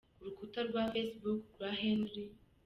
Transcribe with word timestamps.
Ku 0.17 0.21
rukuta 0.27 0.59
rwa 0.69 0.83
Facebook 0.93 1.39
rwa 1.53 1.69
Henri. 1.81 2.23